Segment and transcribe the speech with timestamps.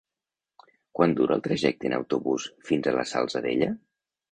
[0.99, 3.71] Quant dura el trajecte en autobús fins a la Salzadella?